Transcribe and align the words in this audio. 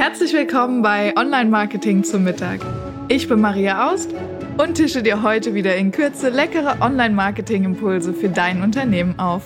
Herzlich 0.00 0.32
willkommen 0.32 0.80
bei 0.80 1.14
Online 1.14 1.50
Marketing 1.50 2.02
zum 2.04 2.24
Mittag. 2.24 2.60
Ich 3.08 3.28
bin 3.28 3.38
Maria 3.38 3.92
Aust 3.92 4.08
und 4.56 4.76
tische 4.76 5.02
dir 5.02 5.22
heute 5.22 5.52
wieder 5.52 5.76
in 5.76 5.92
Kürze 5.92 6.30
leckere 6.30 6.80
Online 6.80 7.14
Marketing 7.14 7.64
Impulse 7.64 8.14
für 8.14 8.30
dein 8.30 8.62
Unternehmen 8.62 9.18
auf. 9.18 9.42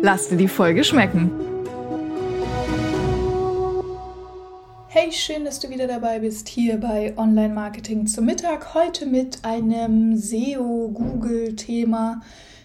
Lass 0.00 0.30
dir 0.30 0.38
die 0.38 0.48
Folge 0.48 0.82
schmecken. 0.82 1.30
Hey, 4.86 5.12
schön, 5.12 5.44
dass 5.44 5.60
du 5.60 5.68
wieder 5.68 5.86
dabei 5.86 6.20
bist 6.20 6.48
hier 6.48 6.78
bei 6.78 7.12
Online 7.18 7.52
Marketing 7.52 8.06
zum 8.06 8.24
Mittag. 8.24 8.72
Heute 8.72 9.04
mit 9.04 9.44
einem 9.44 10.16
SEO-Google-Thema, 10.16 12.22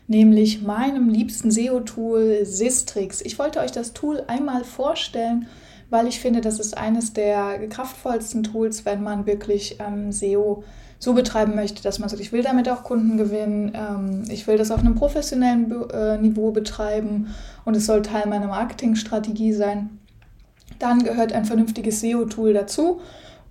nämlich 0.08 0.62
meinem 0.62 1.10
liebsten 1.10 1.52
SEO-Tool 1.52 2.46
Sistrix. 2.46 3.20
Ich 3.20 3.38
wollte 3.38 3.60
euch 3.60 3.72
das 3.72 3.92
Tool 3.92 4.24
einmal 4.28 4.64
vorstellen 4.64 5.50
weil 5.94 6.08
ich 6.08 6.20
finde, 6.20 6.42
das 6.42 6.60
ist 6.60 6.76
eines 6.76 7.14
der 7.14 7.68
kraftvollsten 7.70 8.42
Tools, 8.42 8.84
wenn 8.84 9.04
man 9.04 9.28
wirklich 9.28 9.78
ähm, 9.80 10.12
SEO 10.12 10.64
so 10.98 11.14
betreiben 11.14 11.54
möchte, 11.54 11.84
dass 11.84 12.00
man 12.00 12.10
sagt, 12.10 12.20
ich 12.20 12.32
will 12.32 12.42
damit 12.42 12.68
auch 12.68 12.84
Kunden 12.84 13.16
gewinnen, 13.16 13.74
ähm, 13.76 14.24
ich 14.28 14.48
will 14.48 14.58
das 14.58 14.72
auf 14.72 14.80
einem 14.80 14.96
professionellen 14.96 15.88
äh, 15.92 16.18
Niveau 16.18 16.50
betreiben 16.50 17.36
und 17.64 17.78
es 17.78 17.86
soll 17.86 18.02
Teil 18.02 18.28
meiner 18.28 18.48
Marketingstrategie 18.48 19.54
sein. 19.54 20.00
Dann 20.80 21.04
gehört 21.04 21.32
ein 21.32 21.46
vernünftiges 21.46 22.02
SEO-Tool 22.02 22.54
dazu. 22.54 23.00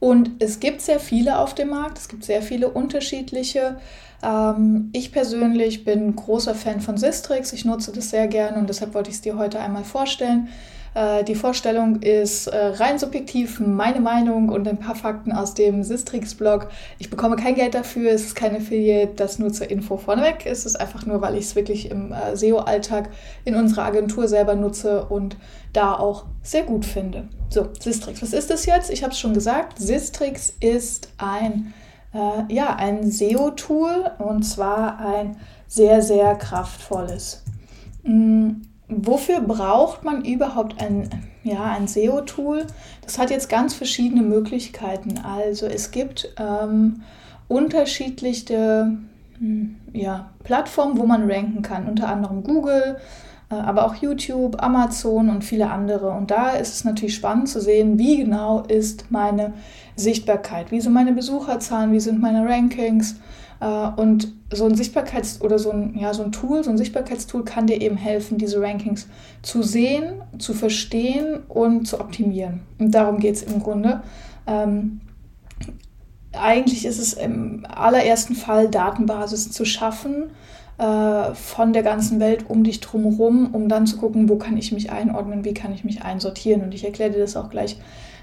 Und 0.01 0.31
es 0.41 0.59
gibt 0.59 0.81
sehr 0.81 0.99
viele 0.99 1.39
auf 1.39 1.55
dem 1.55 1.69
Markt, 1.69 1.97
es 1.97 2.09
gibt 2.09 2.25
sehr 2.25 2.43
viele 2.43 2.71
unterschiedliche. 2.71 3.77
Ähm, 4.21 4.91
ich 4.93 5.13
persönlich 5.13 5.85
bin 5.85 6.17
großer 6.17 6.57
Fan 6.57 6.81
von 6.81 6.97
Sistrix, 6.97 7.53
ich 7.53 7.65
nutze 7.65 7.93
das 7.93 8.11
sehr 8.11 8.27
gerne 8.27 8.59
und 8.59 8.69
deshalb 8.69 8.95
wollte 8.95 9.11
ich 9.11 9.17
es 9.17 9.23
dir 9.23 9.39
heute 9.39 9.61
einmal 9.61 9.85
vorstellen. 9.85 10.49
Äh, 10.95 11.25
die 11.25 11.35
Vorstellung 11.35 12.03
ist 12.03 12.49
äh, 12.49 12.57
rein 12.57 12.99
subjektiv 12.99 13.61
meine 13.61 14.01
Meinung 14.01 14.49
und 14.49 14.69
ein 14.69 14.79
paar 14.79 14.95
Fakten 14.95 15.33
aus 15.33 15.55
dem 15.55 15.83
Sistrix-Blog. 15.83 16.69
Ich 16.99 17.09
bekomme 17.09 17.37
kein 17.37 17.55
Geld 17.55 17.75
dafür, 17.75 18.11
es 18.11 18.27
ist 18.27 18.35
keine 18.35 18.59
Affiliate, 18.59 19.15
das 19.15 19.39
nur 19.39 19.53
zur 19.53 19.71
Info 19.71 19.97
vorneweg. 19.97 20.45
Es 20.45 20.67
ist 20.67 20.77
einfach 20.77 21.07
nur, 21.07 21.21
weil 21.23 21.37
ich 21.37 21.47
es 21.47 21.57
wirklich 21.57 21.91
im 21.91 22.13
äh, 22.13 22.37
SEO-Alltag 22.37 23.09
in 23.45 23.55
unserer 23.55 23.85
Agentur 23.85 24.29
selber 24.29 24.55
nutze 24.55 25.05
und 25.05 25.37
da 25.73 25.95
auch 25.95 26.27
sehr 26.43 26.65
gut 26.65 26.85
finde. 26.85 27.29
So, 27.49 27.69
Sistrix, 27.79 28.21
was 28.21 28.33
ist 28.33 28.51
das 28.51 28.67
jetzt? 28.67 28.91
Ich 28.91 29.03
habe 29.03 29.13
es 29.13 29.19
schon 29.19 29.33
gesagt, 29.35 29.79
Sistrix 29.79 30.55
ist 30.61 31.09
ein, 31.17 31.73
äh, 32.13 32.53
ja, 32.53 32.77
ein 32.77 33.11
SEO-Tool 33.11 34.11
und 34.19 34.43
zwar 34.43 34.99
ein 34.99 35.37
sehr, 35.67 36.03
sehr 36.03 36.35
kraftvolles. 36.35 37.43
Wofür 38.99 39.41
braucht 39.41 40.05
man 40.05 40.25
überhaupt 40.25 40.81
ein, 40.83 41.09
ja, 41.43 41.65
ein 41.65 41.89
SEO-Tool? 41.89 42.67
Das 43.03 43.19
hat 43.19 43.31
jetzt 43.31 43.49
ganz 43.49 43.75
verschiedene 43.75 44.23
Möglichkeiten. 44.23 45.19
Also 45.19 45.67
es 45.67 45.91
gibt 45.91 46.35
ähm, 46.39 47.03
unterschiedliche 47.49 48.97
hm, 49.39 49.77
ja, 49.93 50.31
Plattformen, 50.45 50.99
wo 50.99 51.05
man 51.05 51.31
ranken 51.31 51.63
kann, 51.63 51.89
unter 51.89 52.09
anderem 52.09 52.43
Google, 52.43 52.97
äh, 53.51 53.55
aber 53.55 53.87
auch 53.87 53.95
YouTube, 53.97 54.63
Amazon 54.63 55.29
und 55.29 55.45
viele 55.45 55.71
andere. 55.71 56.11
Und 56.11 56.31
da 56.31 56.51
ist 56.51 56.75
es 56.75 56.85
natürlich 56.85 57.15
spannend 57.15 57.49
zu 57.49 57.61
sehen, 57.61 57.99
wie 57.99 58.19
genau 58.19 58.61
ist 58.61 59.11
meine 59.11 59.53
Sichtbarkeit, 59.97 60.71
wie 60.71 60.81
sind 60.81 60.93
meine 60.93 61.13
Besucherzahlen, 61.13 61.93
wie 61.93 62.01
sind 62.01 62.21
meine 62.21 62.47
Rankings 62.47 63.17
und 63.97 64.33
so 64.51 64.67
ein 64.67 64.75
Sichtbarkeits- 64.75 65.41
oder 65.41 65.59
so 65.59 65.71
ein, 65.71 65.97
ja, 65.99 66.13
so 66.15 66.23
ein 66.23 66.33
Tool, 66.33 66.65
so 66.65 66.71
ein 66.71 66.79
Sichtbarkeitstool 66.79 67.45
kann 67.45 67.67
dir 67.67 67.81
eben 67.81 67.97
helfen, 67.97 68.39
diese 68.39 68.61
Rankings 68.61 69.07
zu 69.43 69.63
sehen, 69.63 70.15
zu 70.39 70.53
verstehen 70.53 71.41
und 71.49 71.87
zu 71.87 72.01
optimieren. 72.01 72.61
Und 72.79 72.93
darum 72.93 73.19
geht 73.19 73.37
es 73.37 73.43
im 73.43 73.63
Grunde. 73.63 74.03
Ähm, 74.47 75.01
eigentlich 76.33 76.87
ist 76.87 76.99
es 76.99 77.13
im 77.13 77.67
allerersten 77.69 78.35
Fall, 78.35 78.69
Datenbasis 78.69 79.53
zu 79.53 79.65
schaffen 79.65 80.31
äh, 80.79 81.35
von 81.35 81.73
der 81.73 81.83
ganzen 81.83 82.21
Welt 82.21 82.47
um 82.49 82.65
dich 82.65 82.81
drumherum, 82.81 83.55
um 83.55 83.69
dann 83.69 83.87
zu 83.87 83.99
gucken, 83.99 84.29
wo 84.29 84.37
kann 84.37 84.57
ich 84.57 84.73
mich 84.73 84.91
einordnen, 84.91 85.45
wie 85.45 85.55
kann 85.55 85.73
ich 85.73 85.85
mich 85.85 86.03
einsortieren. 86.03 86.63
Und 86.63 86.75
ich 86.75 86.85
erkläre 86.85 87.13
dir 87.13 87.21
das 87.21 87.37
auch 87.37 87.51
gleich 87.51 87.79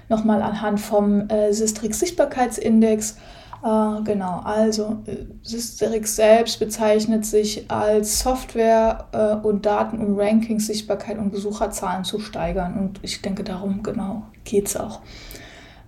nochmal 0.08 0.42
anhand 0.42 0.80
vom 0.80 1.28
äh, 1.28 1.52
Sistrix 1.52 2.00
Sichtbarkeitsindex. 2.00 3.16
Äh, 3.62 4.02
genau, 4.04 4.40
also 4.42 5.02
äh, 5.06 5.26
Systerix 5.42 6.16
selbst 6.16 6.58
bezeichnet 6.58 7.26
sich 7.26 7.70
als 7.70 8.20
Software 8.20 9.08
äh, 9.12 9.46
und 9.46 9.66
Daten, 9.66 10.00
um 10.00 10.18
Rankings, 10.18 10.66
Sichtbarkeit 10.66 11.18
und 11.18 11.30
Besucherzahlen 11.30 12.04
zu 12.04 12.20
steigern. 12.20 12.78
Und 12.78 13.00
ich 13.02 13.20
denke, 13.20 13.44
darum 13.44 13.82
genau 13.82 14.22
geht 14.44 14.68
es 14.68 14.76
auch. 14.76 15.00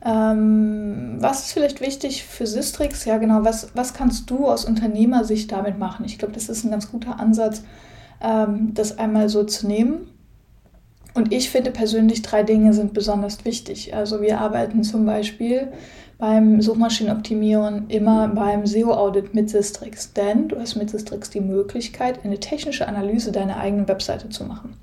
Ähm, 0.05 1.17
was 1.21 1.47
ist 1.47 1.53
vielleicht 1.53 1.81
wichtig 1.81 2.25
für 2.25 2.47
Systrix? 2.47 3.05
Ja, 3.05 3.19
genau, 3.19 3.45
was, 3.45 3.69
was 3.75 3.95
kannst 3.95 4.29
du 4.31 4.49
aus 4.49 4.65
Unternehmersicht 4.65 5.51
damit 5.53 5.79
machen? 5.79 6.05
Ich 6.05 6.19
glaube, 6.19 6.35
das 6.35 6.49
ist 6.49 6.65
ein 6.65 6.71
ganz 6.73 6.91
guter 6.91 7.21
Ansatz, 7.21 7.63
ähm, 8.21 8.75
das 8.75 8.99
einmal 8.99 9.29
so 9.29 9.45
zu 9.45 9.67
nehmen. 9.67 10.09
Und 11.15 11.33
ich 11.33 11.51
finde 11.51 11.71
persönlich, 11.71 12.23
drei 12.23 12.43
Dinge 12.43 12.73
sind 12.73 12.95
besonders 12.95 13.45
wichtig. 13.45 13.95
Also 13.95 14.23
wir 14.23 14.41
arbeiten 14.41 14.83
zum 14.83 15.05
Beispiel 15.05 15.69
beim 16.23 16.63
Suchmaschinenoptimieren 16.63 17.87
immer 17.89 18.29
beim 18.29 18.65
SEO-Audit 18.65 19.35
mit 19.35 19.51
Sistrix, 19.51 20.13
denn 20.13 20.47
du 20.47 20.57
hast 20.57 20.77
mit 20.77 20.89
Sistrix 20.89 21.31
die 21.31 21.41
Möglichkeit, 21.41 22.25
eine 22.25 22.39
technische 22.39 22.87
Analyse 22.87 23.33
deiner 23.33 23.57
eigenen 23.57 23.89
Webseite 23.89 24.29
zu 24.29 24.45
machen. 24.45 24.77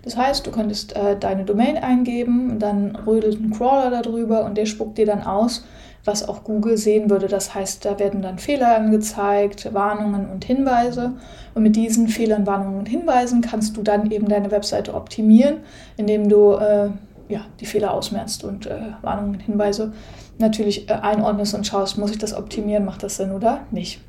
Das 0.00 0.16
heißt, 0.16 0.46
du 0.46 0.50
könntest 0.50 0.96
äh, 0.96 1.14
deine 1.18 1.44
Domain 1.44 1.76
eingeben, 1.76 2.58
dann 2.58 2.96
rödelt 2.96 3.38
ein 3.38 3.50
Crawler 3.50 4.02
darüber 4.02 4.46
und 4.46 4.56
der 4.56 4.64
spuckt 4.64 4.96
dir 4.96 5.04
dann 5.04 5.20
aus, 5.20 5.62
was 6.06 6.26
auch 6.26 6.42
Google 6.42 6.78
sehen 6.78 7.10
würde. 7.10 7.28
Das 7.28 7.54
heißt, 7.54 7.84
da 7.84 7.98
werden 7.98 8.22
dann 8.22 8.38
Fehler 8.38 8.74
angezeigt, 8.74 9.74
Warnungen 9.74 10.30
und 10.30 10.46
Hinweise. 10.46 11.12
Und 11.54 11.64
mit 11.64 11.76
diesen 11.76 12.08
Fehlern, 12.08 12.46
Warnungen 12.46 12.78
und 12.78 12.88
Hinweisen 12.88 13.42
kannst 13.42 13.76
du 13.76 13.82
dann 13.82 14.10
eben 14.10 14.26
deine 14.26 14.50
Webseite 14.50 14.94
optimieren, 14.94 15.58
indem 15.98 16.30
du 16.30 16.52
äh, 16.54 16.88
ja, 17.28 17.46
die 17.60 17.66
Fehler 17.66 17.92
ausmerzt 17.92 18.44
und 18.44 18.66
äh, 18.66 18.92
Warnungen 19.02 19.40
Hinweise 19.40 19.92
natürlich 20.38 20.88
äh, 20.88 20.94
einordnest 20.94 21.54
und 21.54 21.66
schaust, 21.66 21.98
muss 21.98 22.10
ich 22.10 22.18
das 22.18 22.34
optimieren, 22.34 22.84
macht 22.84 23.02
das 23.02 23.16
Sinn 23.16 23.32
oder 23.32 23.60
nicht. 23.70 24.00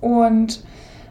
Und 0.00 0.64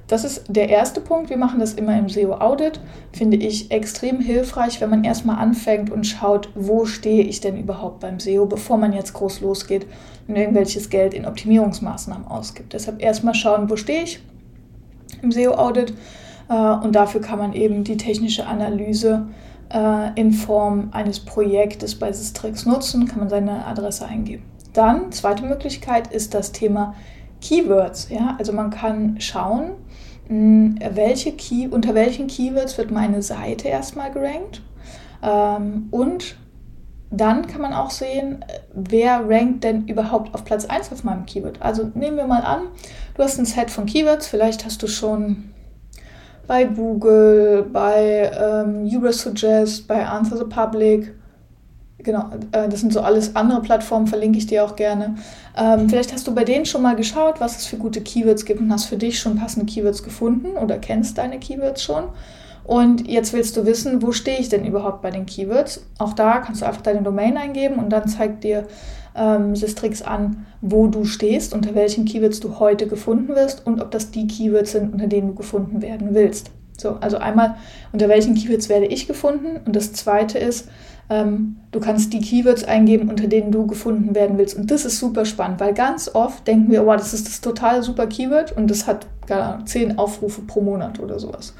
das 0.07 0.23
ist 0.23 0.43
der 0.47 0.69
erste 0.69 1.01
Punkt. 1.01 1.31
Wir 1.31 1.37
machen 1.37 1.59
das 1.59 1.73
immer 1.73 1.97
im 1.97 2.09
SEO-Audit. 2.09 2.79
Finde 3.11 3.37
ich 3.37 3.71
extrem 3.71 4.19
hilfreich, 4.19 4.79
wenn 4.79 4.91
man 4.91 5.03
erstmal 5.03 5.37
anfängt 5.37 5.89
und 5.91 6.05
schaut, 6.05 6.49
wo 6.53 6.85
stehe 6.85 7.23
ich 7.23 7.41
denn 7.41 7.57
überhaupt 7.57 8.01
beim 8.01 8.19
SEO, 8.19 8.45
bevor 8.45 8.77
man 8.77 8.93
jetzt 8.93 9.13
groß 9.13 9.41
losgeht 9.41 9.87
und 10.27 10.35
irgendwelches 10.35 10.89
Geld 10.91 11.15
in 11.15 11.25
Optimierungsmaßnahmen 11.25 12.27
ausgibt. 12.27 12.73
Deshalb 12.73 13.01
erstmal 13.01 13.33
schauen, 13.33 13.69
wo 13.69 13.75
stehe 13.75 14.03
ich 14.03 14.19
im 15.23 15.31
SEO-Audit. 15.31 15.93
Äh, 16.49 16.53
und 16.53 16.93
dafür 16.93 17.21
kann 17.21 17.39
man 17.39 17.53
eben 17.53 17.83
die 17.83 17.97
technische 17.97 18.45
Analyse 18.45 19.27
äh, 19.69 20.19
in 20.19 20.31
Form 20.31 20.89
eines 20.91 21.19
Projektes 21.19 21.95
bei 21.95 22.11
Sistrix 22.11 22.65
nutzen, 22.65 23.07
kann 23.07 23.19
man 23.19 23.29
seine 23.29 23.65
Adresse 23.65 24.05
eingeben. 24.05 24.43
Dann, 24.73 25.11
zweite 25.11 25.43
Möglichkeit 25.43 26.07
ist 26.07 26.33
das 26.33 26.51
Thema 26.51 26.95
Keywords. 27.41 28.09
Ja? 28.09 28.35
Also 28.37 28.51
man 28.53 28.69
kann 28.69 29.19
schauen, 29.19 29.71
welche 30.27 31.33
Key, 31.33 31.67
unter 31.67 31.93
welchen 31.93 32.27
Keywords 32.27 32.77
wird 32.77 32.91
meine 32.91 33.21
Seite 33.21 33.67
erstmal 33.67 34.11
gerankt. 34.11 34.61
Ähm, 35.21 35.87
und 35.91 36.35
dann 37.11 37.47
kann 37.47 37.61
man 37.61 37.73
auch 37.73 37.91
sehen, 37.91 38.43
wer 38.73 39.29
rankt 39.29 39.63
denn 39.63 39.87
überhaupt 39.87 40.33
auf 40.33 40.43
Platz 40.43 40.65
1 40.65 40.91
auf 40.91 41.03
meinem 41.03 41.25
Keyword. 41.25 41.61
Also 41.61 41.91
nehmen 41.93 42.17
wir 42.17 42.27
mal 42.27 42.41
an, 42.41 42.63
du 43.15 43.23
hast 43.23 43.37
ein 43.39 43.45
Set 43.45 43.69
von 43.69 43.85
Keywords, 43.85 44.27
vielleicht 44.27 44.65
hast 44.65 44.81
du 44.83 44.87
schon 44.87 45.51
bei 46.47 46.65
Google, 46.65 47.63
bei 47.71 48.31
ähm, 48.39 48.89
Eurasuggest, 48.91 49.87
bei 49.87 50.05
Answer 50.05 50.37
the 50.37 50.43
Public. 50.43 51.13
Genau, 51.97 52.29
äh, 52.51 52.69
das 52.69 52.81
sind 52.81 52.93
so 52.93 53.01
alles 53.01 53.35
andere 53.35 53.61
Plattformen, 53.61 54.07
verlinke 54.07 54.37
ich 54.37 54.45
dir 54.45 54.63
auch 54.63 54.75
gerne. 54.75 55.15
Ähm, 55.57 55.89
vielleicht 55.89 56.13
hast 56.13 56.27
du 56.27 56.35
bei 56.35 56.43
denen 56.43 56.65
schon 56.65 56.81
mal 56.81 56.95
geschaut, 56.95 57.39
was 57.39 57.57
es 57.57 57.65
für 57.65 57.77
gute 57.77 58.01
Keywords 58.01 58.45
gibt 58.45 58.59
und 58.59 58.71
hast 58.71 58.85
für 58.85 58.97
dich 58.97 59.19
schon 59.19 59.37
passende 59.37 59.65
Keywords 59.65 60.03
gefunden 60.03 60.57
oder 60.57 60.77
kennst 60.77 61.17
deine 61.17 61.39
Keywords 61.39 61.83
schon. 61.83 62.05
Und 62.65 63.07
jetzt 63.07 63.33
willst 63.33 63.55
du 63.57 63.65
wissen, 63.65 64.01
wo 64.01 64.11
stehe 64.11 64.39
ich 64.39 64.49
denn 64.49 64.65
überhaupt 64.65 65.01
bei 65.01 65.11
den 65.11 65.25
Keywords? 65.25 65.85
Auch 65.99 66.13
da 66.13 66.39
kannst 66.39 66.61
du 66.61 66.65
einfach 66.65 66.81
deine 66.81 67.03
Domain 67.03 67.37
eingeben 67.37 67.75
und 67.75 67.89
dann 67.89 68.07
zeigt 68.07 68.43
dir 68.43 68.65
ähm, 69.15 69.55
Sistrix 69.55 70.01
an, 70.01 70.47
wo 70.61 70.87
du 70.87 71.05
stehst, 71.05 71.53
unter 71.53 71.75
welchen 71.75 72.05
Keywords 72.05 72.39
du 72.39 72.59
heute 72.59 72.87
gefunden 72.87 73.35
wirst 73.35 73.65
und 73.65 73.81
ob 73.81 73.91
das 73.91 74.11
die 74.11 74.27
Keywords 74.27 74.71
sind, 74.71 74.93
unter 74.93 75.07
denen 75.07 75.29
du 75.29 75.35
gefunden 75.35 75.81
werden 75.81 76.13
willst. 76.13 76.49
So, 76.77 76.97
also 76.99 77.17
einmal, 77.17 77.55
unter 77.93 78.09
welchen 78.09 78.35
Keywords 78.35 78.67
werde 78.67 78.87
ich 78.87 79.07
gefunden? 79.07 79.59
Und 79.65 79.75
das 79.75 79.93
zweite 79.93 80.39
ist, 80.39 80.67
ähm, 81.09 81.57
du 81.71 81.79
kannst 81.79 82.13
die 82.13 82.19
Keywords 82.19 82.63
eingeben, 82.63 83.09
unter 83.09 83.27
denen 83.27 83.51
du 83.51 83.67
gefunden 83.67 84.15
werden 84.15 84.37
willst. 84.37 84.57
Und 84.57 84.71
das 84.71 84.85
ist 84.85 84.99
super 84.99 85.25
spannend, 85.25 85.59
weil 85.59 85.73
ganz 85.73 86.13
oft 86.13 86.47
denken 86.47 86.71
wir, 86.71 86.85
wow, 86.85 86.97
das 86.97 87.13
ist 87.13 87.27
das 87.27 87.41
total 87.41 87.83
super 87.83 88.07
Keyword 88.07 88.57
und 88.57 88.69
das 88.69 88.87
hat 88.87 89.05
gar 89.27 89.65
zehn 89.65 89.97
Aufrufe 89.97 90.41
pro 90.41 90.61
Monat 90.61 90.99
oder 90.99 91.19
sowas. 91.19 91.53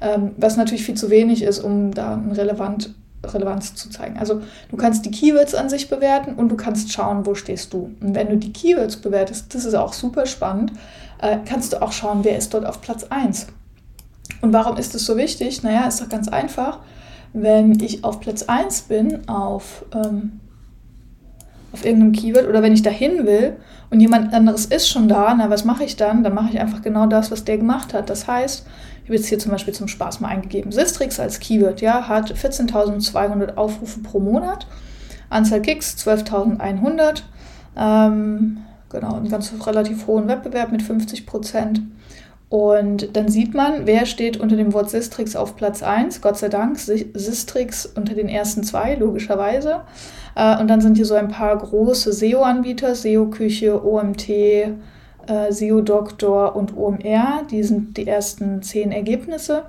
Ähm, 0.00 0.32
was 0.36 0.56
natürlich 0.56 0.84
viel 0.84 0.96
zu 0.96 1.10
wenig 1.10 1.42
ist, 1.42 1.58
um 1.58 1.92
da 1.92 2.14
ein 2.14 2.32
relevant 2.32 2.94
Relevanz 3.24 3.74
zu 3.74 3.90
zeigen. 3.90 4.18
Also 4.18 4.42
du 4.70 4.76
kannst 4.76 5.04
die 5.04 5.10
Keywords 5.10 5.54
an 5.54 5.68
sich 5.68 5.88
bewerten 5.88 6.34
und 6.34 6.48
du 6.48 6.56
kannst 6.56 6.92
schauen, 6.92 7.26
wo 7.26 7.34
stehst 7.34 7.72
du. 7.72 7.90
Und 8.00 8.14
wenn 8.14 8.28
du 8.28 8.36
die 8.36 8.52
Keywords 8.52 8.96
bewertest, 8.96 9.54
das 9.54 9.64
ist 9.64 9.74
auch 9.74 9.92
super 9.92 10.26
spannend, 10.26 10.72
äh, 11.20 11.38
kannst 11.44 11.72
du 11.72 11.82
auch 11.82 11.92
schauen, 11.92 12.20
wer 12.22 12.36
ist 12.36 12.52
dort 12.54 12.66
auf 12.66 12.80
Platz 12.80 13.04
1. 13.04 13.48
Und 14.42 14.52
warum 14.52 14.76
ist 14.76 14.94
es 14.94 15.06
so 15.06 15.16
wichtig? 15.16 15.62
Naja, 15.62 15.86
ist 15.86 16.00
doch 16.00 16.08
ganz 16.08 16.28
einfach. 16.28 16.80
Wenn 17.32 17.80
ich 17.80 18.04
auf 18.04 18.20
Platz 18.20 18.44
1 18.44 18.82
bin, 18.82 19.28
auf, 19.28 19.84
ähm, 19.94 20.40
auf 21.76 21.84
irgendeinem 21.84 22.12
Keyword 22.12 22.48
oder 22.48 22.62
wenn 22.62 22.72
ich 22.72 22.82
dahin 22.82 23.26
will 23.26 23.56
und 23.90 24.00
jemand 24.00 24.32
anderes 24.32 24.64
ist 24.64 24.88
schon 24.88 25.08
da, 25.08 25.34
na, 25.36 25.50
was 25.50 25.64
mache 25.64 25.84
ich 25.84 25.96
dann? 25.96 26.24
Dann 26.24 26.34
mache 26.34 26.48
ich 26.50 26.60
einfach 26.60 26.80
genau 26.80 27.06
das, 27.06 27.30
was 27.30 27.44
der 27.44 27.58
gemacht 27.58 27.92
hat. 27.92 28.08
Das 28.08 28.26
heißt, 28.26 28.66
ich 29.02 29.08
habe 29.08 29.16
jetzt 29.16 29.26
hier 29.26 29.38
zum 29.38 29.52
Beispiel 29.52 29.74
zum 29.74 29.86
Spaß 29.86 30.20
mal 30.20 30.28
eingegeben, 30.28 30.72
Sistrix 30.72 31.20
als 31.20 31.38
Keyword, 31.38 31.82
ja, 31.82 32.08
hat 32.08 32.32
14.200 32.32 33.56
Aufrufe 33.56 34.00
pro 34.00 34.20
Monat, 34.20 34.66
Anzahl 35.28 35.60
Klicks 35.60 35.96
12.100, 35.98 37.22
ähm, 37.76 38.58
genau, 38.88 39.16
einen 39.16 39.28
ganz 39.28 39.52
relativ 39.66 40.06
hohen 40.06 40.28
Wettbewerb 40.28 40.72
mit 40.72 40.82
50 40.82 41.26
Prozent. 41.26 41.82
Und 42.48 43.16
dann 43.16 43.28
sieht 43.28 43.54
man, 43.54 43.86
wer 43.86 44.06
steht 44.06 44.36
unter 44.36 44.56
dem 44.56 44.72
Wort 44.72 44.88
Sistrix 44.88 45.34
auf 45.34 45.56
Platz 45.56 45.82
1. 45.82 46.20
Gott 46.20 46.36
sei 46.38 46.48
Dank, 46.48 46.78
Sistrix 46.78 47.86
unter 47.86 48.14
den 48.14 48.28
ersten 48.28 48.62
zwei, 48.62 48.94
logischerweise. 48.94 49.80
Äh, 50.36 50.60
und 50.60 50.68
dann 50.68 50.80
sind 50.80 50.96
hier 50.96 51.06
so 51.06 51.14
ein 51.14 51.28
paar 51.28 51.56
große 51.58 52.12
SEO-Anbieter, 52.12 52.94
SEO-Küche, 52.94 53.84
OMT, 53.84 54.28
äh, 54.28 55.50
SEO-Doktor 55.50 56.54
und 56.54 56.76
OMR. 56.76 57.42
Die 57.50 57.64
sind 57.64 57.96
die 57.96 58.06
ersten 58.06 58.62
zehn 58.62 58.92
Ergebnisse. 58.92 59.64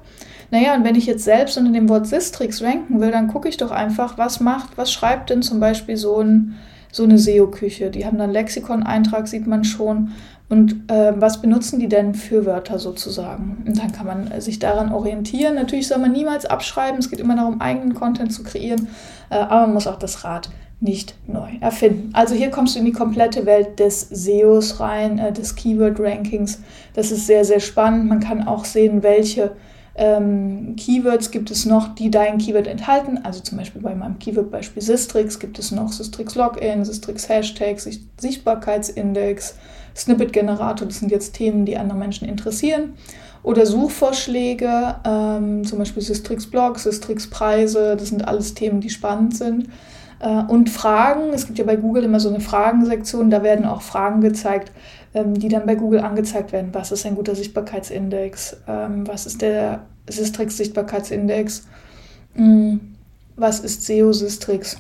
Naja, 0.52 0.76
und 0.76 0.84
wenn 0.84 0.96
ich 0.96 1.08
jetzt 1.08 1.24
selbst 1.24 1.58
unter 1.58 1.72
dem 1.72 1.90
Wort 1.90 2.06
Sistrix 2.06 2.62
ranken 2.62 3.02
will, 3.02 3.12
dann 3.12 3.28
gucke 3.28 3.50
ich 3.50 3.58
doch 3.58 3.72
einfach, 3.72 4.20
was 4.20 4.40
macht, 4.40 4.78
was 4.78 4.92
schreibt 4.92 5.30
denn 5.30 5.42
zum 5.42 5.60
Beispiel 5.60 5.98
so, 5.98 6.20
ein, 6.20 6.56
so 6.98 7.04
eine 7.04 7.18
SEO-Küche. 7.18 7.90
Die 7.90 8.06
haben 8.06 8.18
dann 8.18 8.32
Lexikon-Eintrag, 8.32 9.28
sieht 9.28 9.48
man 9.48 9.64
schon. 9.64 10.12
Und 10.50 10.90
äh, 10.90 11.14
was 11.16 11.42
benutzen 11.42 11.80
die 11.80 11.90
denn 11.90 12.14
für 12.14 12.46
Wörter 12.46 12.80
sozusagen? 12.80 13.64
Und 13.66 13.78
dann 13.78 13.92
kann 13.92 14.06
man 14.06 14.32
äh, 14.32 14.42
sich 14.42 14.60
daran 14.60 14.92
orientieren. 14.92 15.56
Natürlich 15.56 15.88
soll 15.88 16.00
man 16.00 16.12
niemals 16.12 16.46
abschreiben. 16.46 17.00
Es 17.00 17.10
geht 17.10 17.20
immer 17.20 17.36
darum, 17.36 17.62
eigenen 17.62 17.94
Content 17.94 18.34
zu 18.34 18.44
kreieren. 18.44 18.88
Äh, 19.30 19.36
aber 19.36 19.62
man 19.62 19.74
muss 19.74 19.88
auch 19.88 20.00
das 20.00 20.24
Rad 20.24 20.50
nicht 20.80 21.16
neu 21.28 21.50
erfinden. 21.60 22.12
Also 22.14 22.36
hier 22.36 22.50
kommst 22.50 22.76
du 22.76 22.80
in 22.80 22.86
die 22.86 22.92
komplette 22.92 23.46
Welt 23.46 23.80
des 23.80 24.02
SEOs 24.02 24.80
rein, 24.80 25.20
äh, 25.20 25.34
des 25.34 25.56
Keyword-Rankings. 25.56 26.62
Das 26.94 27.12
ist 27.12 27.28
sehr, 27.28 27.44
sehr 27.44 27.60
spannend. 27.60 28.08
Man 28.08 28.20
kann 28.20 28.48
auch 28.48 28.64
sehen, 28.64 29.04
welche 29.04 29.52
ähm, 29.98 30.76
Keywords 30.76 31.32
gibt 31.32 31.50
es 31.50 31.66
noch, 31.66 31.96
die 31.96 32.12
dein 32.12 32.38
Keyword 32.38 32.68
enthalten. 32.68 33.20
Also 33.24 33.42
zum 33.42 33.58
Beispiel 33.58 33.82
bei 33.82 33.96
meinem 33.96 34.20
Keyword-Beispiel 34.20 34.84
Sistrix 34.84 35.40
gibt 35.40 35.58
es 35.58 35.72
noch 35.72 35.92
Sistrix 35.92 36.36
Login, 36.36 36.86
Sistrix 36.86 37.28
Hashtag, 37.28 37.80
Sichtbarkeitsindex, 38.18 39.56
Snippet-Generator. 39.96 40.88
Das 40.88 41.00
sind 41.00 41.12
jetzt 41.12 41.34
Themen, 41.34 41.66
die 41.66 41.78
andere 41.78 41.98
Menschen 41.98 42.28
interessieren. 42.28 42.94
Oder 43.42 43.66
Suchvorschläge, 43.66 44.98
ähm, 45.04 45.66
zum 45.66 45.80
Beispiel 45.80 46.04
Sistrix 46.04 46.46
Blog, 46.46 46.78
Sistrix 46.78 47.28
Preise. 47.28 47.96
Das 47.98 48.10
sind 48.10 48.28
alles 48.28 48.54
Themen, 48.54 48.82
die 48.82 48.92
spannend 48.92 49.36
sind. 49.36 49.68
Äh, 50.20 50.44
und 50.44 50.70
Fragen. 50.70 51.34
Es 51.34 51.48
gibt 51.48 51.58
ja 51.58 51.66
bei 51.66 51.76
Google 51.76 52.04
immer 52.04 52.20
so 52.20 52.30
eine 52.30 52.40
Fragensektion. 52.40 53.32
Da 53.32 53.42
werden 53.42 53.66
auch 53.66 53.82
Fragen 53.82 54.22
gezeigt, 54.22 54.72
die 55.14 55.50
dann 55.50 55.66
bei 55.66 55.76
Google 55.76 56.02
angezeigt 56.02 56.52
werden. 56.52 56.70
Was 56.74 56.92
ist 56.92 57.06
ein 57.06 57.16
guter 57.16 57.36
Sichtbarkeitsindex? 57.36 58.58
Ähm, 58.68 59.08
was 59.08 59.26
ist 59.26 59.42
der 59.42 59.86
Sistrix 60.10 60.58
Sichtbarkeitsindex? 60.58 61.68
Hm, 62.34 62.96
was 63.36 63.60
ist 63.60 63.86
SEO 63.86 64.14
Sistrix? 64.14 64.78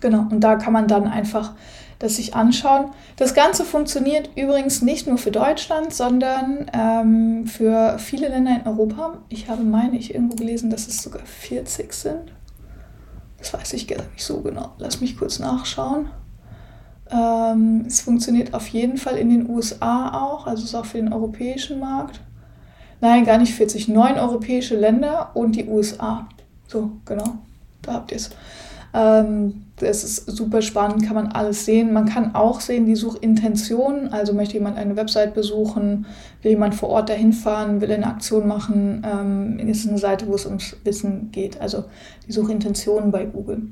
Genau, 0.00 0.26
und 0.30 0.40
da 0.40 0.56
kann 0.56 0.72
man 0.72 0.86
dann 0.86 1.06
einfach 1.06 1.54
das 1.98 2.16
sich 2.16 2.34
anschauen. 2.34 2.92
Das 3.16 3.34
Ganze 3.34 3.64
funktioniert 3.64 4.30
übrigens 4.36 4.82
nicht 4.82 5.06
nur 5.06 5.18
für 5.18 5.32
Deutschland, 5.32 5.92
sondern 5.92 6.70
ähm, 6.72 7.46
für 7.46 7.98
viele 7.98 8.28
Länder 8.28 8.60
in 8.60 8.66
Europa. 8.66 9.18
Ich 9.28 9.48
habe, 9.48 9.64
meine 9.64 9.98
ich, 9.98 10.14
irgendwo 10.14 10.36
gelesen, 10.36 10.70
dass 10.70 10.86
es 10.86 11.02
sogar 11.02 11.22
40 11.24 11.92
sind. 11.92 12.32
Das 13.38 13.52
weiß 13.52 13.72
ich 13.72 13.88
gar 13.88 14.02
nicht 14.12 14.24
so 14.24 14.40
genau. 14.42 14.72
Lass 14.78 15.00
mich 15.00 15.16
kurz 15.16 15.38
nachschauen. 15.38 16.10
Ähm, 17.10 17.84
es 17.86 18.00
funktioniert 18.00 18.54
auf 18.54 18.68
jeden 18.68 18.98
Fall 18.98 19.16
in 19.16 19.30
den 19.30 19.48
USA 19.48 20.12
auch, 20.12 20.46
also 20.46 20.64
ist 20.64 20.74
auch 20.74 20.86
für 20.86 20.98
den 20.98 21.12
europäischen 21.12 21.80
Markt. 21.80 22.20
Nein, 23.00 23.24
gar 23.24 23.38
nicht 23.38 23.54
40. 23.54 23.88
Neun 23.88 24.18
europäische 24.18 24.76
Länder 24.76 25.30
und 25.34 25.56
die 25.56 25.66
USA. 25.66 26.28
So, 26.66 26.90
genau. 27.04 27.38
Da 27.82 27.94
habt 27.94 28.10
ihr 28.10 28.16
es. 28.16 28.30
Ähm, 28.92 29.64
das 29.76 30.02
ist 30.02 30.26
super 30.26 30.60
spannend, 30.60 31.04
kann 31.04 31.14
man 31.14 31.28
alles 31.28 31.64
sehen. 31.64 31.92
Man 31.92 32.06
kann 32.06 32.34
auch 32.34 32.60
sehen 32.60 32.86
die 32.86 32.96
Suchintention. 32.96 34.08
Also 34.08 34.32
möchte 34.32 34.54
jemand 34.54 34.76
eine 34.76 34.96
Website 34.96 35.34
besuchen, 35.34 36.06
will 36.42 36.52
jemand 36.52 36.74
vor 36.74 36.88
Ort 36.88 37.08
dahin 37.08 37.32
fahren, 37.32 37.80
will 37.80 37.92
eine 37.92 38.06
Aktion 38.06 38.48
machen. 38.48 39.06
Ähm, 39.08 39.58
ist 39.68 39.88
eine 39.88 39.98
Seite, 39.98 40.26
wo 40.26 40.34
es 40.34 40.46
ums 40.46 40.76
Wissen 40.84 41.30
geht. 41.30 41.60
Also 41.60 41.84
die 42.26 42.32
Suchintention 42.32 43.12
bei 43.12 43.24
Google. 43.24 43.68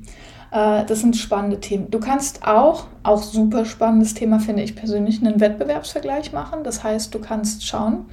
Äh, 0.51 0.85
das 0.85 1.01
sind 1.01 1.15
spannende 1.15 1.59
Themen. 1.59 1.89
Du 1.91 1.99
kannst 1.99 2.47
auch, 2.47 2.87
auch 3.03 3.21
super 3.21 3.65
spannendes 3.65 4.13
Thema 4.13 4.39
finde 4.39 4.63
ich 4.63 4.75
persönlich, 4.75 5.21
einen 5.21 5.39
Wettbewerbsvergleich 5.39 6.33
machen. 6.33 6.63
Das 6.63 6.83
heißt, 6.83 7.13
du 7.13 7.19
kannst 7.19 7.65
schauen, 7.65 8.05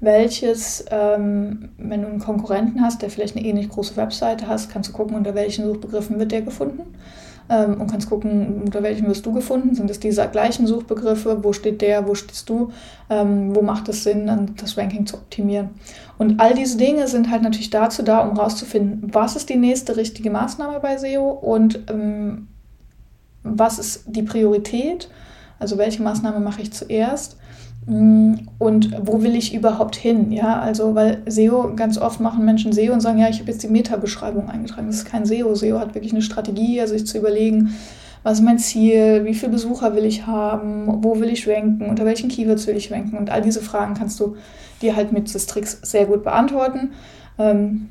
welches, 0.00 0.84
ähm, 0.90 1.70
wenn 1.78 2.02
du 2.02 2.08
einen 2.08 2.18
Konkurrenten 2.18 2.82
hast, 2.82 3.02
der 3.02 3.10
vielleicht 3.10 3.36
eine 3.36 3.46
ähnlich 3.46 3.68
große 3.68 3.96
Webseite 3.96 4.48
hast, 4.48 4.70
kannst 4.70 4.90
du 4.90 4.94
gucken, 4.94 5.16
unter 5.16 5.34
welchen 5.34 5.64
Suchbegriffen 5.64 6.18
wird 6.18 6.32
der 6.32 6.42
gefunden. 6.42 6.82
Ähm, 7.48 7.80
und 7.80 7.90
kannst 7.90 8.08
gucken, 8.08 8.62
unter 8.64 8.82
welchen 8.82 9.06
wirst 9.08 9.26
du 9.26 9.32
gefunden. 9.32 9.74
Sind 9.74 9.90
es 9.90 10.00
diese 10.00 10.26
gleichen 10.28 10.66
Suchbegriffe? 10.66 11.42
Wo 11.42 11.52
steht 11.52 11.80
der? 11.80 12.06
Wo 12.06 12.14
stehst 12.14 12.48
du? 12.48 12.70
Ähm, 13.10 13.54
wo 13.54 13.62
macht 13.62 13.88
es 13.88 14.04
Sinn, 14.04 14.26
dann 14.26 14.54
das 14.56 14.76
Ranking 14.76 15.06
zu 15.06 15.16
optimieren? 15.16 15.70
Und 16.18 16.40
all 16.40 16.54
diese 16.54 16.78
Dinge 16.78 17.08
sind 17.08 17.30
halt 17.30 17.42
natürlich 17.42 17.70
dazu 17.70 18.02
da, 18.02 18.20
um 18.20 18.36
herauszufinden, 18.36 19.12
was 19.12 19.36
ist 19.36 19.48
die 19.48 19.56
nächste 19.56 19.96
richtige 19.96 20.30
Maßnahme 20.30 20.80
bei 20.80 20.96
SEO 20.96 21.30
und 21.30 21.80
ähm, 21.90 22.48
was 23.42 23.78
ist 23.78 24.04
die 24.06 24.22
Priorität? 24.22 25.08
Also 25.58 25.78
welche 25.78 26.02
Maßnahme 26.02 26.40
mache 26.40 26.62
ich 26.62 26.72
zuerst? 26.72 27.36
Mm, 27.86 28.34
und 28.58 28.94
wo 29.06 29.22
will 29.22 29.34
ich 29.34 29.54
überhaupt 29.54 29.96
hin? 29.96 30.30
Ja, 30.30 30.60
also, 30.60 30.94
weil 30.94 31.22
SEO, 31.26 31.74
ganz 31.74 31.98
oft 31.98 32.20
machen 32.20 32.44
Menschen 32.44 32.72
SEO 32.72 32.92
und 32.92 33.00
sagen, 33.00 33.18
ja, 33.18 33.28
ich 33.28 33.40
habe 33.40 33.50
jetzt 33.50 33.62
die 33.62 33.68
Meta-Beschreibung 33.68 34.48
eingetragen. 34.48 34.86
Das 34.86 34.96
ist 34.96 35.04
kein 35.04 35.26
SEO. 35.26 35.54
SEO 35.54 35.78
hat 35.80 35.94
wirklich 35.94 36.12
eine 36.12 36.22
Strategie, 36.22 36.80
also 36.80 36.94
sich 36.94 37.06
zu 37.06 37.18
überlegen, 37.18 37.74
was 38.22 38.38
ist 38.38 38.44
mein 38.44 38.58
Ziel, 38.58 39.24
wie 39.24 39.34
viele 39.34 39.52
Besucher 39.52 39.96
will 39.96 40.04
ich 40.04 40.26
haben, 40.26 41.02
wo 41.02 41.18
will 41.18 41.28
ich 41.28 41.48
ranken, 41.48 41.86
unter 41.86 42.04
welchen 42.04 42.28
Keywords 42.28 42.66
will 42.68 42.76
ich 42.76 42.92
ranken. 42.92 43.16
Und 43.16 43.30
all 43.30 43.42
diese 43.42 43.60
Fragen 43.60 43.94
kannst 43.94 44.20
du 44.20 44.36
dir 44.80 44.94
halt 44.94 45.12
mit 45.12 45.28
Systrix 45.28 45.80
sehr 45.82 46.06
gut 46.06 46.22
beantworten. 46.22 46.92
Ähm, 47.38 47.88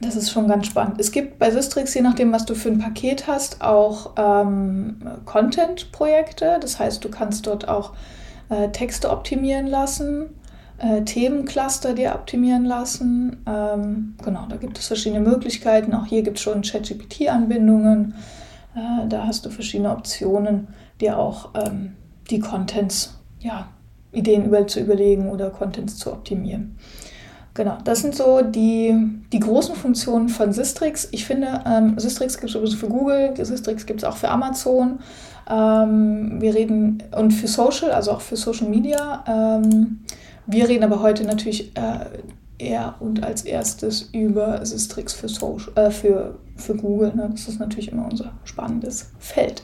das 0.00 0.16
ist 0.16 0.30
schon 0.30 0.48
ganz 0.48 0.66
spannend. 0.66 0.98
Es 0.98 1.12
gibt 1.12 1.38
bei 1.38 1.50
Systrix, 1.50 1.92
je 1.92 2.00
nachdem, 2.00 2.32
was 2.32 2.46
du 2.46 2.54
für 2.54 2.70
ein 2.70 2.78
Paket 2.78 3.26
hast, 3.26 3.60
auch 3.60 4.12
ähm, 4.16 4.96
Content-Projekte. 5.26 6.58
Das 6.58 6.78
heißt, 6.78 7.04
du 7.04 7.10
kannst 7.10 7.46
dort 7.46 7.68
auch 7.68 7.92
äh, 8.50 8.68
Texte 8.70 9.10
optimieren 9.10 9.66
lassen, 9.66 10.30
äh, 10.78 11.02
Themencluster 11.02 11.94
dir 11.94 12.14
optimieren 12.14 12.64
lassen. 12.64 13.42
Ähm, 13.46 14.14
genau, 14.22 14.46
da 14.48 14.56
gibt 14.56 14.78
es 14.78 14.88
verschiedene 14.88 15.20
Möglichkeiten. 15.20 15.94
Auch 15.94 16.06
hier 16.06 16.22
gibt 16.22 16.38
es 16.38 16.42
schon 16.42 16.62
ChatGPT-Anbindungen. 16.62 18.14
Äh, 18.74 19.08
da 19.08 19.26
hast 19.26 19.46
du 19.46 19.50
verschiedene 19.50 19.90
Optionen, 19.90 20.68
dir 21.00 21.18
auch 21.18 21.50
ähm, 21.54 21.96
die 22.30 22.40
Contents, 22.40 23.18
ja, 23.40 23.68
Ideen 24.12 24.44
über 24.44 24.66
zu 24.66 24.80
überlegen 24.80 25.30
oder 25.30 25.50
Contents 25.50 25.96
zu 25.96 26.12
optimieren. 26.12 26.76
Genau, 27.54 27.78
das 27.84 28.00
sind 28.00 28.14
so 28.14 28.42
die, 28.42 28.94
die 29.32 29.40
großen 29.40 29.74
Funktionen 29.74 30.28
von 30.28 30.52
Sistrix. 30.52 31.08
Ich 31.10 31.24
finde, 31.24 31.64
ähm, 31.66 31.98
Sistrix 31.98 32.36
gibt 32.36 32.46
es 32.46 32.52
sowieso 32.52 32.76
für 32.76 32.88
Google, 32.88 33.34
Sistrix 33.36 33.86
gibt 33.86 34.00
es 34.00 34.04
auch 34.04 34.16
für 34.16 34.28
Amazon. 34.28 35.00
Ähm, 35.48 36.40
wir 36.40 36.54
reden 36.54 37.02
und 37.16 37.32
für 37.32 37.48
Social, 37.48 37.90
also 37.90 38.12
auch 38.12 38.20
für 38.20 38.36
Social 38.36 38.68
Media. 38.68 39.24
Ähm, 39.26 40.00
wir 40.46 40.68
reden 40.68 40.84
aber 40.84 41.02
heute 41.02 41.24
natürlich 41.24 41.76
äh, 41.76 42.06
eher 42.58 42.94
und 43.00 43.24
als 43.24 43.42
erstes 43.42 44.10
über 44.12 44.64
Sistrix 44.64 45.12
für, 45.12 45.28
Social, 45.28 45.72
äh, 45.74 45.90
für, 45.90 46.38
für 46.56 46.76
Google. 46.76 47.12
Ne? 47.14 47.30
Das 47.32 47.48
ist 47.48 47.58
natürlich 47.58 47.90
immer 47.90 48.06
unser 48.08 48.32
spannendes 48.44 49.10
Feld. 49.18 49.62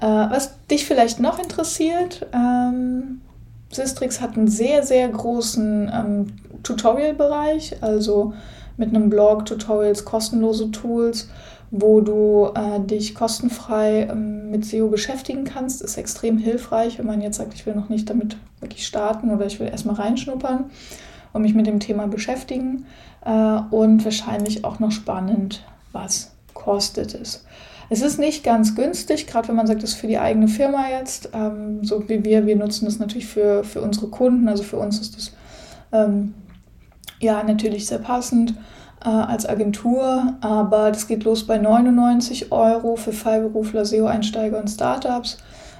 Äh, 0.00 0.06
was 0.06 0.64
dich 0.66 0.84
vielleicht 0.84 1.20
noch 1.20 1.38
interessiert, 1.38 2.26
ähm, 2.32 3.22
Sistrix 3.70 4.20
hat 4.20 4.36
einen 4.36 4.48
sehr, 4.48 4.82
sehr 4.82 5.08
großen 5.08 5.90
ähm, 5.92 6.26
Tutorial-Bereich, 6.62 7.82
also 7.82 8.32
mit 8.76 8.90
einem 8.90 9.10
Blog, 9.10 9.46
Tutorials, 9.46 10.04
kostenlose 10.04 10.70
Tools 10.70 11.28
wo 11.70 12.00
du 12.00 12.50
äh, 12.54 12.80
dich 12.80 13.14
kostenfrei 13.14 14.08
ähm, 14.10 14.50
mit 14.50 14.64
SEO 14.64 14.88
beschäftigen 14.88 15.44
kannst. 15.44 15.82
Ist 15.82 15.96
extrem 15.96 16.38
hilfreich, 16.38 16.98
wenn 16.98 17.06
man 17.06 17.20
jetzt 17.20 17.36
sagt, 17.36 17.54
ich 17.54 17.66
will 17.66 17.74
noch 17.74 17.88
nicht 17.88 18.08
damit 18.08 18.36
wirklich 18.60 18.86
starten 18.86 19.30
oder 19.30 19.46
ich 19.46 19.58
will 19.58 19.68
erstmal 19.68 19.96
reinschnuppern 19.96 20.70
und 21.32 21.42
mich 21.42 21.54
mit 21.54 21.66
dem 21.66 21.80
Thema 21.80 22.06
beschäftigen. 22.06 22.86
Äh, 23.24 23.60
und 23.70 24.04
wahrscheinlich 24.04 24.64
auch 24.64 24.78
noch 24.78 24.92
spannend, 24.92 25.64
was 25.92 26.32
kostet 26.54 27.14
es. 27.14 27.44
Es 27.88 28.02
ist 28.02 28.18
nicht 28.18 28.42
ganz 28.42 28.74
günstig, 28.74 29.26
gerade 29.26 29.48
wenn 29.48 29.56
man 29.56 29.66
sagt, 29.66 29.82
das 29.82 29.90
ist 29.90 29.96
für 29.96 30.08
die 30.08 30.18
eigene 30.18 30.48
Firma 30.48 30.88
jetzt, 30.88 31.30
ähm, 31.32 31.84
so 31.84 32.08
wie 32.08 32.24
wir. 32.24 32.46
Wir 32.46 32.56
nutzen 32.56 32.84
das 32.86 32.98
natürlich 32.98 33.26
für, 33.26 33.62
für 33.62 33.80
unsere 33.80 34.08
Kunden, 34.08 34.48
also 34.48 34.62
für 34.62 34.78
uns 34.78 35.00
ist 35.00 35.16
das 35.16 35.32
ähm, 35.92 36.34
ja 37.20 37.42
natürlich 37.44 37.86
sehr 37.86 37.98
passend 37.98 38.54
äh, 39.04 39.08
als 39.08 39.48
Agentur, 39.48 40.34
aber 40.40 40.90
das 40.90 41.06
geht 41.06 41.24
los 41.24 41.46
bei 41.46 41.58
99 41.58 42.50
Euro 42.50 42.96
für 42.96 43.12
Freiberufler, 43.12 43.84
SEO-Einsteiger 43.84 44.58
und 44.58 44.68
Startups. 44.68 45.38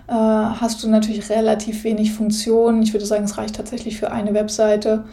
Äh, 0.08 0.12
hast 0.12 0.82
du 0.84 0.88
natürlich 0.88 1.28
relativ 1.30 1.82
wenig 1.82 2.12
Funktionen. 2.12 2.82
Ich 2.82 2.92
würde 2.92 3.06
sagen, 3.06 3.24
es 3.24 3.36
reicht 3.36 3.56
tatsächlich 3.56 3.98
für 3.98 4.12
eine 4.12 4.32
Webseite. 4.34 5.04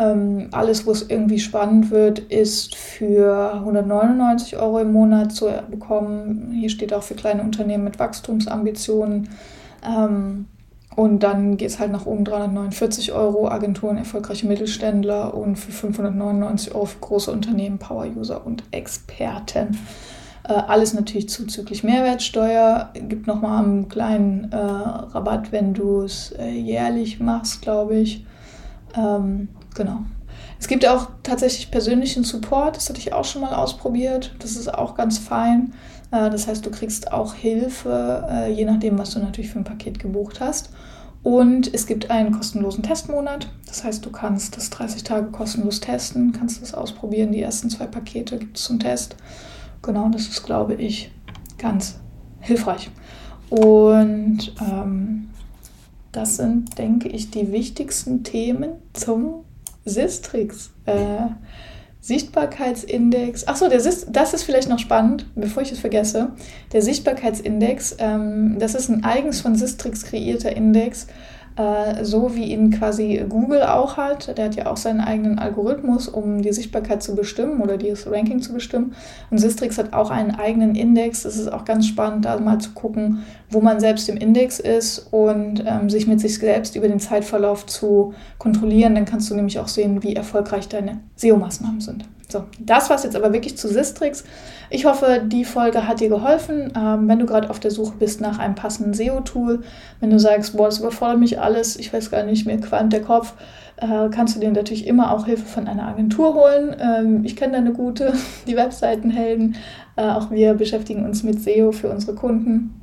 Ähm, 0.00 0.48
alles, 0.52 0.86
wo 0.86 0.92
es 0.92 1.10
irgendwie 1.10 1.38
spannend 1.38 1.90
wird, 1.90 2.20
ist 2.20 2.74
für 2.74 3.52
199 3.52 4.56
Euro 4.56 4.78
im 4.78 4.92
Monat 4.92 5.32
zu 5.32 5.50
bekommen. 5.70 6.52
Hier 6.52 6.70
steht 6.70 6.94
auch 6.94 7.02
für 7.02 7.14
kleine 7.14 7.42
Unternehmen 7.42 7.84
mit 7.84 7.98
Wachstumsambitionen. 7.98 9.28
Ähm, 9.86 10.46
und 10.96 11.22
dann 11.22 11.58
geht 11.58 11.68
es 11.68 11.78
halt 11.78 11.92
nach 11.92 12.06
oben 12.06 12.24
349 12.24 13.12
Euro, 13.12 13.48
Agenturen, 13.48 13.98
erfolgreiche 13.98 14.46
Mittelständler 14.46 15.34
und 15.34 15.56
für 15.56 15.70
599 15.70 16.74
Euro 16.74 16.86
für 16.86 16.98
große 16.98 17.30
Unternehmen, 17.30 17.78
Power-User 17.78 18.46
und 18.46 18.64
Experten. 18.70 19.78
Äh, 20.48 20.54
alles 20.54 20.94
natürlich 20.94 21.28
zuzüglich 21.28 21.84
Mehrwertsteuer. 21.84 22.90
Gibt 22.94 23.26
nochmal 23.26 23.62
einen 23.64 23.88
kleinen 23.90 24.50
äh, 24.50 24.56
Rabatt, 24.56 25.52
wenn 25.52 25.74
du 25.74 26.02
es 26.02 26.32
äh, 26.38 26.48
jährlich 26.48 27.20
machst, 27.20 27.60
glaube 27.60 27.96
ich. 27.96 28.24
Ähm, 28.96 29.48
genau. 29.80 30.02
Es 30.58 30.68
gibt 30.68 30.86
auch 30.86 31.08
tatsächlich 31.22 31.70
persönlichen 31.70 32.22
Support, 32.22 32.76
das 32.76 32.90
hatte 32.90 32.98
ich 32.98 33.14
auch 33.14 33.24
schon 33.24 33.40
mal 33.40 33.54
ausprobiert. 33.54 34.34
Das 34.40 34.56
ist 34.56 34.72
auch 34.72 34.94
ganz 34.94 35.16
fein. 35.16 35.72
Äh, 36.10 36.28
das 36.28 36.46
heißt, 36.46 36.64
du 36.64 36.70
kriegst 36.70 37.12
auch 37.12 37.34
Hilfe, 37.34 38.28
äh, 38.30 38.52
je 38.52 38.66
nachdem, 38.66 38.98
was 38.98 39.14
du 39.14 39.20
natürlich 39.20 39.50
für 39.50 39.58
ein 39.58 39.64
Paket 39.64 39.98
gebucht 39.98 40.40
hast. 40.40 40.70
Und 41.22 41.72
es 41.72 41.86
gibt 41.86 42.10
einen 42.10 42.32
kostenlosen 42.32 42.82
Testmonat. 42.82 43.48
Das 43.66 43.84
heißt, 43.84 44.04
du 44.04 44.10
kannst 44.10 44.56
das 44.56 44.68
30 44.68 45.02
Tage 45.02 45.30
kostenlos 45.30 45.80
testen, 45.80 46.32
kannst 46.32 46.60
das 46.60 46.74
ausprobieren. 46.74 47.32
Die 47.32 47.42
ersten 47.42 47.70
zwei 47.70 47.86
Pakete 47.86 48.38
gibt 48.38 48.58
es 48.58 48.64
zum 48.64 48.78
Test. 48.78 49.16
Genau, 49.82 50.10
das 50.10 50.28
ist, 50.28 50.44
glaube 50.44 50.74
ich, 50.74 51.10
ganz 51.56 51.98
hilfreich. 52.40 52.90
Und 53.48 54.54
ähm, 54.60 55.30
das 56.12 56.36
sind, 56.36 56.76
denke 56.76 57.08
ich, 57.08 57.30
die 57.30 57.50
wichtigsten 57.50 58.24
Themen 58.24 58.72
zum 58.92 59.44
Sistrix. 59.84 60.70
Äh, 60.86 61.28
Sichtbarkeitsindex. 62.00 63.46
Achso, 63.46 63.68
das 63.68 63.86
ist 64.34 64.42
vielleicht 64.42 64.68
noch 64.68 64.78
spannend, 64.78 65.26
bevor 65.34 65.62
ich 65.62 65.70
es 65.70 65.78
vergesse. 65.78 66.30
Der 66.72 66.80
Sichtbarkeitsindex, 66.80 67.96
ähm, 67.98 68.56
das 68.58 68.74
ist 68.74 68.88
ein 68.88 69.04
eigens 69.04 69.42
von 69.42 69.54
Sistrix 69.54 70.04
kreierter 70.04 70.54
Index, 70.56 71.06
äh, 71.60 72.04
so 72.04 72.34
wie 72.34 72.44
ihn 72.44 72.70
quasi 72.70 73.22
Google 73.28 73.62
auch 73.62 73.96
hat. 73.96 74.36
Der 74.38 74.46
hat 74.46 74.54
ja 74.54 74.66
auch 74.66 74.76
seinen 74.76 75.00
eigenen 75.00 75.38
Algorithmus, 75.38 76.08
um 76.08 76.40
die 76.40 76.52
Sichtbarkeit 76.52 77.02
zu 77.02 77.14
bestimmen 77.14 77.60
oder 77.60 77.76
das 77.76 78.10
Ranking 78.10 78.40
zu 78.40 78.54
bestimmen. 78.54 78.94
Und 79.30 79.38
Sistrix 79.38 79.76
hat 79.76 79.92
auch 79.92 80.10
einen 80.10 80.30
eigenen 80.30 80.74
Index. 80.74 81.24
Es 81.24 81.36
ist 81.36 81.52
auch 81.52 81.64
ganz 81.64 81.86
spannend, 81.86 82.24
da 82.24 82.38
mal 82.38 82.58
zu 82.58 82.70
gucken, 82.70 83.24
wo 83.50 83.60
man 83.60 83.78
selbst 83.78 84.08
im 84.08 84.16
Index 84.16 84.58
ist 84.58 85.08
und 85.10 85.62
ähm, 85.66 85.90
sich 85.90 86.06
mit 86.06 86.20
sich 86.20 86.38
selbst 86.38 86.76
über 86.76 86.88
den 86.88 87.00
Zeitverlauf 87.00 87.66
zu 87.66 88.14
kontrollieren. 88.38 88.94
Dann 88.94 89.04
kannst 89.04 89.30
du 89.30 89.34
nämlich 89.34 89.58
auch 89.58 89.68
sehen, 89.68 90.02
wie 90.02 90.16
erfolgreich 90.16 90.68
deine 90.68 91.00
SEO-Maßnahmen 91.16 91.80
sind. 91.80 92.04
So, 92.30 92.44
das 92.58 92.88
war 92.88 92.96
es 92.96 93.02
jetzt 93.02 93.16
aber 93.16 93.32
wirklich 93.32 93.56
zu 93.56 93.68
Sistrix. 93.68 94.24
Ich 94.70 94.84
hoffe, 94.84 95.22
die 95.26 95.44
Folge 95.44 95.86
hat 95.88 96.00
dir 96.00 96.08
geholfen. 96.08 96.72
Ähm, 96.76 97.08
wenn 97.08 97.18
du 97.18 97.26
gerade 97.26 97.50
auf 97.50 97.60
der 97.60 97.70
Suche 97.70 97.94
bist 97.98 98.20
nach 98.20 98.38
einem 98.38 98.54
passenden 98.54 98.94
SEO-Tool, 98.94 99.62
wenn 100.00 100.10
du 100.10 100.18
sagst, 100.18 100.56
boah, 100.56 100.66
das 100.66 100.78
überfordert 100.78 101.18
mich 101.18 101.40
alles, 101.40 101.76
ich 101.76 101.92
weiß 101.92 102.10
gar 102.10 102.22
nicht, 102.22 102.46
mir 102.46 102.60
qualmt 102.60 102.92
der 102.92 103.02
Kopf, 103.02 103.34
äh, 103.76 104.08
kannst 104.10 104.36
du 104.36 104.40
dir 104.40 104.50
natürlich 104.50 104.86
immer 104.86 105.12
auch 105.12 105.26
Hilfe 105.26 105.46
von 105.46 105.66
einer 105.66 105.88
Agentur 105.88 106.34
holen. 106.34 106.76
Ähm, 106.78 107.24
ich 107.24 107.34
kenne 107.34 107.54
da 107.54 107.58
eine 107.58 107.72
gute, 107.72 108.12
die 108.46 108.56
Webseitenhelden. 108.56 109.56
Äh, 109.96 110.02
auch 110.02 110.30
wir 110.30 110.54
beschäftigen 110.54 111.04
uns 111.04 111.22
mit 111.22 111.42
SEO 111.42 111.72
für 111.72 111.90
unsere 111.90 112.14
Kunden. 112.14 112.74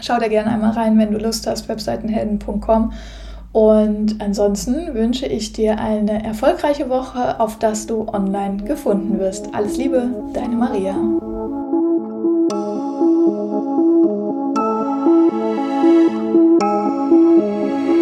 Schau 0.00 0.18
da 0.18 0.28
gerne 0.28 0.50
einmal 0.50 0.70
rein, 0.70 0.96
wenn 0.96 1.12
du 1.12 1.18
Lust 1.18 1.46
hast, 1.46 1.68
webseitenhelden.com. 1.68 2.92
Und 3.58 4.20
ansonsten 4.20 4.94
wünsche 4.94 5.26
ich 5.26 5.52
dir 5.52 5.80
eine 5.80 6.22
erfolgreiche 6.24 6.88
Woche, 6.88 7.40
auf 7.40 7.58
dass 7.58 7.88
du 7.88 8.06
online 8.06 8.58
gefunden 8.62 9.18
wirst. 9.18 9.52
Alles 9.52 9.76
Liebe, 9.76 10.10
deine 10.32 10.54
Maria. 10.54 10.94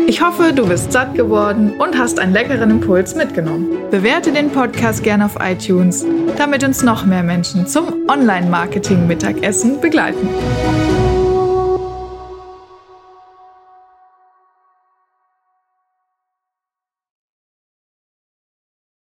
Ich 0.06 0.22
hoffe, 0.22 0.52
du 0.52 0.68
bist 0.68 0.92
satt 0.92 1.14
geworden 1.14 1.72
und 1.78 1.96
hast 1.98 2.18
einen 2.18 2.34
leckeren 2.34 2.70
Impuls 2.70 3.14
mitgenommen. 3.14 3.78
Bewerte 3.90 4.32
den 4.32 4.50
Podcast 4.50 5.02
gerne 5.04 5.24
auf 5.24 5.38
iTunes, 5.40 6.04
damit 6.36 6.64
uns 6.64 6.82
noch 6.82 7.06
mehr 7.06 7.22
Menschen 7.22 7.66
zum 7.66 8.06
Online-Marketing-Mittagessen 8.10 9.80
begleiten. 9.80 10.28